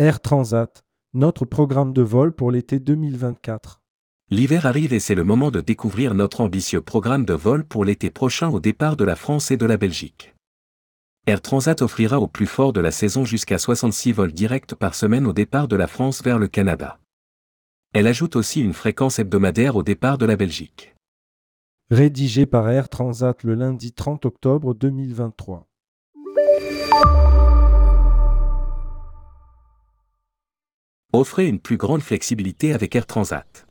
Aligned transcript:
Air 0.00 0.20
Transat, 0.20 0.82
notre 1.12 1.44
programme 1.44 1.92
de 1.92 2.00
vol 2.00 2.32
pour 2.32 2.50
l'été 2.50 2.78
2024. 2.78 3.82
L'hiver 4.30 4.64
arrive 4.64 4.94
et 4.94 4.98
c'est 4.98 5.14
le 5.14 5.24
moment 5.24 5.50
de 5.50 5.60
découvrir 5.60 6.14
notre 6.14 6.40
ambitieux 6.40 6.80
programme 6.80 7.26
de 7.26 7.34
vol 7.34 7.66
pour 7.66 7.84
l'été 7.84 8.08
prochain 8.08 8.48
au 8.48 8.60
départ 8.60 8.96
de 8.96 9.04
la 9.04 9.14
France 9.14 9.50
et 9.50 9.58
de 9.58 9.66
la 9.66 9.76
Belgique. 9.76 10.34
Air 11.26 11.42
Transat 11.42 11.82
offrira 11.82 12.18
au 12.18 12.28
plus 12.28 12.46
fort 12.46 12.72
de 12.72 12.80
la 12.80 12.92
saison 12.92 13.26
jusqu'à 13.26 13.58
66 13.58 14.12
vols 14.12 14.32
directs 14.32 14.74
par 14.74 14.94
semaine 14.94 15.26
au 15.26 15.34
départ 15.34 15.68
de 15.68 15.76
la 15.76 15.86
France 15.86 16.22
vers 16.22 16.38
le 16.38 16.48
Canada. 16.48 16.98
Elle 17.92 18.06
ajoute 18.06 18.36
aussi 18.36 18.62
une 18.62 18.72
fréquence 18.72 19.18
hebdomadaire 19.18 19.76
au 19.76 19.82
départ 19.82 20.16
de 20.16 20.24
la 20.24 20.36
Belgique. 20.36 20.94
Rédigé 21.90 22.46
par 22.46 22.70
Air 22.70 22.88
Transat 22.88 23.44
le 23.44 23.52
lundi 23.52 23.92
30 23.92 24.24
octobre 24.24 24.72
2023. 24.72 25.66
Offrez 31.12 31.48
une 31.48 31.58
plus 31.58 31.76
grande 31.76 32.02
flexibilité 32.02 32.72
avec 32.72 32.94
Air 32.94 33.04
Transat. 33.04 33.66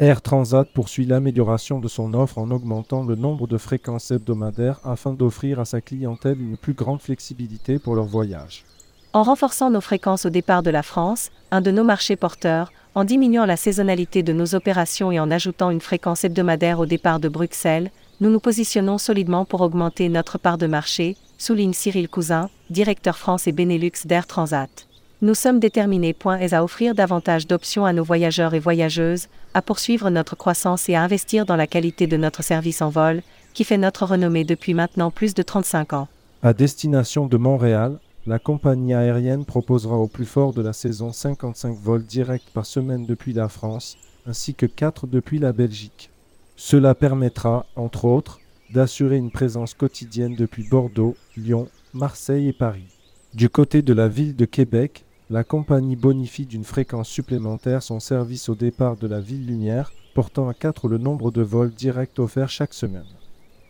Air 0.00 0.20
Transat 0.20 0.68
poursuit 0.74 1.06
l'amélioration 1.06 1.78
de 1.78 1.86
son 1.86 2.12
offre 2.12 2.38
en 2.38 2.50
augmentant 2.50 3.04
le 3.04 3.14
nombre 3.14 3.46
de 3.46 3.56
fréquences 3.56 4.10
hebdomadaires 4.10 4.80
afin 4.82 5.12
d'offrir 5.12 5.60
à 5.60 5.64
sa 5.64 5.80
clientèle 5.80 6.40
une 6.40 6.56
plus 6.56 6.72
grande 6.72 7.00
flexibilité 7.00 7.78
pour 7.78 7.94
leur 7.94 8.06
voyage. 8.06 8.64
En 9.12 9.22
renforçant 9.22 9.70
nos 9.70 9.80
fréquences 9.80 10.26
au 10.26 10.30
départ 10.30 10.64
de 10.64 10.70
la 10.70 10.82
France, 10.82 11.30
un 11.52 11.60
de 11.60 11.70
nos 11.70 11.84
marchés 11.84 12.16
porteurs, 12.16 12.72
en 12.96 13.04
diminuant 13.04 13.46
la 13.46 13.56
saisonnalité 13.56 14.24
de 14.24 14.32
nos 14.32 14.56
opérations 14.56 15.12
et 15.12 15.20
en 15.20 15.30
ajoutant 15.30 15.70
une 15.70 15.80
fréquence 15.80 16.24
hebdomadaire 16.24 16.80
au 16.80 16.86
départ 16.86 17.20
de 17.20 17.28
Bruxelles, 17.28 17.92
nous 18.20 18.28
nous 18.28 18.40
positionnons 18.40 18.98
solidement 18.98 19.44
pour 19.44 19.60
augmenter 19.60 20.08
notre 20.08 20.36
part 20.36 20.58
de 20.58 20.66
marché, 20.66 21.16
souligne 21.38 21.74
Cyril 21.74 22.08
Cousin, 22.08 22.50
directeur 22.70 23.18
France 23.18 23.46
et 23.46 23.52
Benelux 23.52 23.92
d'Air 24.04 24.26
Transat. 24.26 24.89
Nous 25.22 25.34
sommes 25.34 25.60
déterminés 25.60 26.16
à 26.24 26.64
offrir 26.64 26.94
davantage 26.94 27.46
d'options 27.46 27.84
à 27.84 27.92
nos 27.92 28.02
voyageurs 28.02 28.54
et 28.54 28.58
voyageuses, 28.58 29.28
à 29.52 29.60
poursuivre 29.60 30.08
notre 30.08 30.34
croissance 30.34 30.88
et 30.88 30.94
à 30.94 31.02
investir 31.02 31.44
dans 31.44 31.56
la 31.56 31.66
qualité 31.66 32.06
de 32.06 32.16
notre 32.16 32.42
service 32.42 32.80
en 32.80 32.88
vol, 32.88 33.20
qui 33.52 33.64
fait 33.64 33.76
notre 33.76 34.06
renommée 34.06 34.44
depuis 34.44 34.72
maintenant 34.72 35.10
plus 35.10 35.34
de 35.34 35.42
35 35.42 35.92
ans. 35.92 36.08
À 36.42 36.54
destination 36.54 37.26
de 37.26 37.36
Montréal, 37.36 37.98
la 38.26 38.38
compagnie 38.38 38.94
aérienne 38.94 39.44
proposera 39.44 39.96
au 39.96 40.06
plus 40.06 40.24
fort 40.24 40.54
de 40.54 40.62
la 40.62 40.72
saison 40.72 41.12
55 41.12 41.76
vols 41.76 42.04
directs 42.04 42.50
par 42.54 42.64
semaine 42.64 43.04
depuis 43.04 43.34
la 43.34 43.50
France, 43.50 43.98
ainsi 44.26 44.54
que 44.54 44.64
4 44.64 45.06
depuis 45.06 45.38
la 45.38 45.52
Belgique. 45.52 46.08
Cela 46.56 46.94
permettra, 46.94 47.66
entre 47.76 48.06
autres, 48.06 48.40
d'assurer 48.72 49.18
une 49.18 49.30
présence 49.30 49.74
quotidienne 49.74 50.34
depuis 50.34 50.66
Bordeaux, 50.66 51.14
Lyon, 51.36 51.68
Marseille 51.92 52.48
et 52.48 52.54
Paris. 52.54 52.88
Du 53.34 53.50
côté 53.50 53.82
de 53.82 53.92
la 53.92 54.08
ville 54.08 54.34
de 54.34 54.44
Québec, 54.46 55.04
la 55.30 55.44
compagnie 55.44 55.94
bonifie 55.94 56.44
d'une 56.44 56.64
fréquence 56.64 57.08
supplémentaire 57.08 57.84
son 57.84 58.00
service 58.00 58.48
au 58.48 58.56
départ 58.56 58.96
de 58.96 59.06
la 59.06 59.20
ville 59.20 59.46
Lumière, 59.46 59.92
portant 60.12 60.48
à 60.48 60.54
4 60.54 60.88
le 60.88 60.98
nombre 60.98 61.30
de 61.30 61.40
vols 61.40 61.70
directs 61.70 62.18
offerts 62.18 62.50
chaque 62.50 62.74
semaine. 62.74 63.06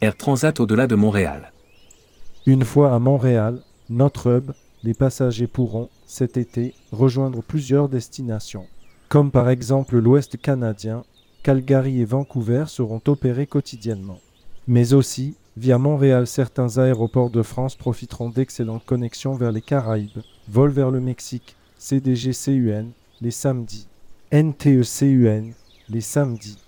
Air 0.00 0.16
Transat 0.16 0.60
au-delà 0.60 0.86
de 0.86 0.94
Montréal. 0.94 1.52
Une 2.46 2.64
fois 2.64 2.94
à 2.94 3.00
Montréal, 3.00 3.60
notre 3.90 4.28
hub, 4.36 4.52
les 4.84 4.94
passagers 4.94 5.48
pourront, 5.48 5.88
cet 6.06 6.36
été, 6.36 6.74
rejoindre 6.92 7.42
plusieurs 7.42 7.88
destinations, 7.88 8.66
comme 9.08 9.32
par 9.32 9.50
exemple 9.50 9.98
l'Ouest 9.98 10.40
canadien, 10.40 11.02
Calgary 11.42 12.00
et 12.00 12.04
Vancouver 12.04 12.64
seront 12.68 13.02
opérés 13.08 13.48
quotidiennement. 13.48 14.20
Mais 14.68 14.92
aussi, 14.92 15.34
via 15.56 15.78
Montréal, 15.78 16.28
certains 16.28 16.78
aéroports 16.78 17.30
de 17.30 17.42
France 17.42 17.74
profiteront 17.74 18.28
d'excellentes 18.30 18.84
connexions 18.84 19.34
vers 19.34 19.50
les 19.50 19.62
Caraïbes, 19.62 20.20
vol 20.50 20.70
vers 20.70 20.90
le 20.90 21.00
Mexique, 21.00 21.56
CDG-CUN, 21.78 22.90
les 23.20 23.30
samedis, 23.30 23.86
NTE-CUN, 24.32 25.52
les 25.88 26.00
samedis, 26.00 26.58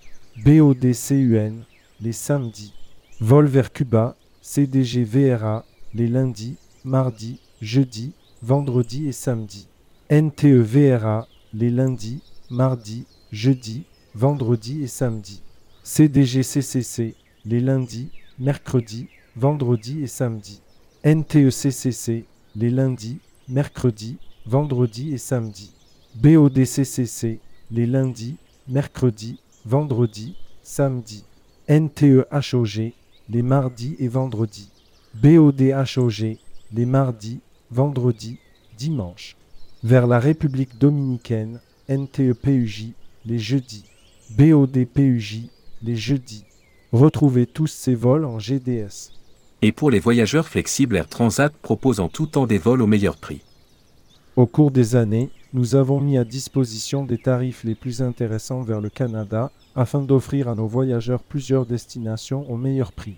BOD-CUN, 0.43 1.63
les 1.99 2.13
samedis, 2.13 2.73
vol 3.19 3.47
vers 3.47 3.71
Cuba, 3.71 4.15
CDG-VRA, 4.41 5.65
les 5.93 6.07
lundis, 6.07 6.57
mardis, 6.83 7.39
jeudis, 7.61 8.13
vendredis 8.41 9.07
et 9.07 9.11
samedis, 9.11 9.67
NTE-VRA, 10.09 11.27
les 11.53 11.69
lundis, 11.69 12.21
mardis, 12.49 13.05
jeudis, 13.31 13.83
vendredis 14.15 14.83
et 14.83 14.87
samedis, 14.87 15.41
CDG-CCC, 15.83 17.15
les 17.45 17.59
lundis, 17.59 18.09
mercredis, 18.39 19.07
vendredis 19.35 20.01
et 20.03 20.07
samedis, 20.07 20.61
NTE-CCC, 21.03 22.25
les 22.55 22.69
lundis, 22.69 23.19
mercredi, 23.51 24.17
vendredi 24.45 25.13
et 25.13 25.17
samedi. 25.17 25.73
BODCCC 26.15 27.39
les 27.69 27.85
lundis, 27.85 28.37
mercredis, 28.67 29.39
vendredis, 29.65 30.35
samedi. 30.63 31.25
NTEHOG 31.69 32.93
les 33.29 33.41
mardis 33.41 33.95
et 33.99 34.07
vendredis. 34.07 34.69
BODHOG 35.15 36.37
les 36.73 36.85
mardis, 36.85 37.39
vendredis, 37.69 38.37
dimanches. 38.77 39.35
Vers 39.83 40.07
la 40.07 40.19
République 40.19 40.77
dominicaine, 40.77 41.59
NTEPUJ 41.89 42.93
les 43.25 43.39
jeudis. 43.39 43.83
BODPUJ 44.37 45.49
les 45.81 45.95
jeudis. 45.95 46.45
Retrouvez 46.93 47.45
tous 47.45 47.67
ces 47.67 47.95
vols 47.95 48.25
en 48.25 48.39
GDS. 48.39 49.20
Et 49.63 49.71
pour 49.71 49.91
les 49.91 49.99
voyageurs 49.99 50.47
flexibles, 50.47 50.95
Air 50.95 51.07
Transat 51.07 51.53
propose 51.61 51.99
en 51.99 52.09
tout 52.09 52.25
temps 52.25 52.47
des 52.47 52.57
vols 52.57 52.81
au 52.81 52.87
meilleur 52.87 53.17
prix. 53.17 53.41
Au 54.35 54.47
cours 54.47 54.71
des 54.71 54.95
années, 54.95 55.29
nous 55.53 55.75
avons 55.75 55.99
mis 55.99 56.17
à 56.17 56.23
disposition 56.23 57.05
des 57.05 57.19
tarifs 57.19 57.63
les 57.63 57.75
plus 57.75 58.01
intéressants 58.01 58.63
vers 58.63 58.81
le 58.81 58.89
Canada 58.89 59.51
afin 59.75 60.01
d'offrir 60.01 60.47
à 60.47 60.55
nos 60.55 60.65
voyageurs 60.65 61.21
plusieurs 61.21 61.67
destinations 61.67 62.49
au 62.49 62.57
meilleur 62.57 62.91
prix. 62.91 63.17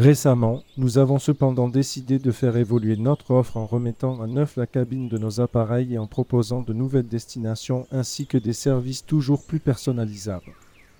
Récemment, 0.00 0.64
nous 0.76 0.98
avons 0.98 1.20
cependant 1.20 1.68
décidé 1.68 2.18
de 2.18 2.32
faire 2.32 2.56
évoluer 2.56 2.96
notre 2.96 3.30
offre 3.30 3.56
en 3.56 3.66
remettant 3.66 4.20
à 4.20 4.26
neuf 4.26 4.56
la 4.56 4.66
cabine 4.66 5.08
de 5.08 5.18
nos 5.18 5.40
appareils 5.40 5.94
et 5.94 5.98
en 5.98 6.08
proposant 6.08 6.62
de 6.62 6.72
nouvelles 6.72 7.06
destinations 7.06 7.86
ainsi 7.92 8.26
que 8.26 8.38
des 8.38 8.52
services 8.52 9.06
toujours 9.06 9.44
plus 9.44 9.60
personnalisables. 9.60 10.54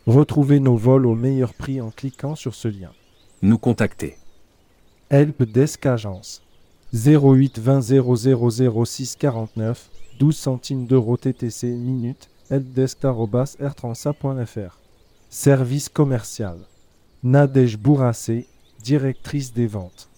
Retrouvez 0.07 0.61
nos 0.61 0.77
vols 0.77 1.07
au 1.07 1.17
meilleur 1.17 1.55
prix 1.55 1.81
en 1.81 1.91
cliquant 1.91 2.37
sur 2.37 2.55
ce 2.55 2.69
lien. 2.69 2.91
Nous 3.43 3.59
contacter. 3.59 4.17
Help 5.11 5.43
Desk 5.43 5.85
Agence. 5.85 6.41
08 6.95 7.59
20 7.59 7.83
00 7.83 8.85
06 8.85 9.17
49 9.17 9.91
12 10.19 10.37
centimes 10.37 10.87
d'euros 10.87 11.19
TTC 11.19 11.65
minute 11.65 12.31
helpdesk.rtransa.fr 12.51 14.79
Service 15.29 15.89
commercial. 15.89 16.57
Nadège 17.23 17.77
Bourassé, 17.77 18.47
directrice 18.83 19.53
des 19.53 19.67
ventes. 19.67 20.09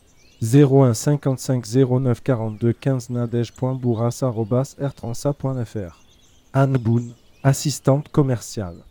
01 0.42 0.94
55 0.94 1.66
09 1.66 2.22
42 2.22 2.72
15 2.72 3.10
nadège.bourassa.rtransa.fr 3.10 6.04
Anne 6.52 6.76
Boone, 6.76 7.12
assistante 7.42 8.08
commerciale 8.08 8.84